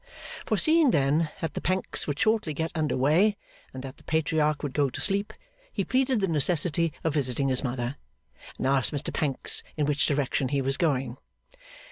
[0.47, 3.37] Foreseeing then that the Pancks would shortly get under weigh,
[3.71, 5.31] and that the Patriarch would go to sleep,
[5.71, 7.97] he pleaded the necessity of visiting his mother,
[8.57, 11.17] and asked Mr Pancks in which direction he was going?